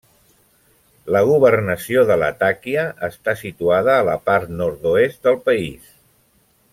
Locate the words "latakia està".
2.23-3.35